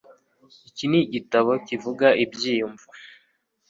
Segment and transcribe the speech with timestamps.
[0.69, 2.85] Iki ni igitabo kivuga ibyiyumvo